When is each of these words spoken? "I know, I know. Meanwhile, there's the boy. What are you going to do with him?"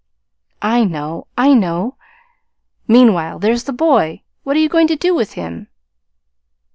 "I 0.63 0.83
know, 0.83 1.27
I 1.37 1.53
know. 1.53 1.93
Meanwhile, 2.87 3.37
there's 3.37 3.65
the 3.65 3.71
boy. 3.71 4.23
What 4.41 4.55
are 4.57 4.59
you 4.59 4.67
going 4.67 4.87
to 4.87 4.95
do 4.95 5.13
with 5.13 5.33
him?" 5.33 5.67